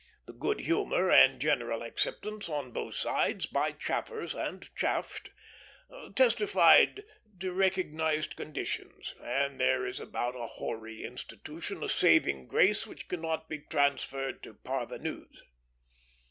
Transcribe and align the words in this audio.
The 0.25 0.33
good 0.33 0.61
humor 0.61 1.11
and 1.11 1.39
general 1.39 1.83
acceptance 1.83 2.49
on 2.49 2.71
both 2.71 2.95
sides, 2.95 3.45
by 3.45 3.71
chaffers 3.73 4.33
and 4.33 4.67
chaffed, 4.75 5.29
testified 6.15 7.03
to 7.39 7.51
recognized 7.53 8.35
conditions; 8.35 9.13
and 9.21 9.59
there 9.59 9.85
is 9.85 9.99
about 9.99 10.35
a 10.35 10.47
hoary 10.57 11.03
institution 11.03 11.83
a 11.83 11.87
saving 11.89 12.47
grace 12.47 12.87
which 12.87 13.07
cannot 13.09 13.47
be 13.47 13.59
transferred 13.59 14.41
to 14.41 14.55
parvenus. 14.55 15.43